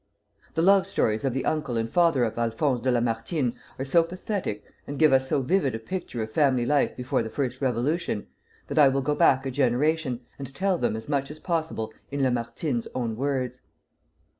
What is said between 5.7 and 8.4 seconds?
a picture of family life before the First Revolution,